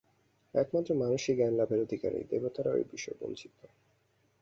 [0.53, 3.55] একমাত্র মানুষই জ্ঞানলাভের অধিকারী, দেবতারাও এ-বিষয়ে বঞ্চিত।